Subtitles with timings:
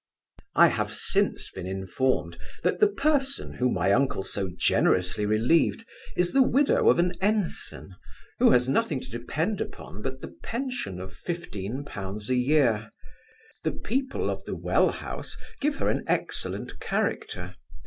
[0.55, 5.85] I have since been informed, that the person, whom my uncle so generously relieved,
[6.17, 7.93] is the widow of an ensign,
[8.39, 12.89] who has nothing to depend upon but the pension of fifteen pounds a year.
[13.63, 17.53] The people of the Well house give her an excellent character.